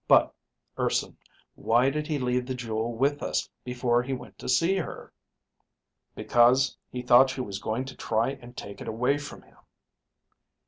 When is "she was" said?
7.29-7.59